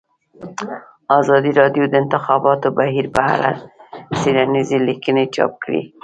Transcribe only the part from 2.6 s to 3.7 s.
بهیر په اړه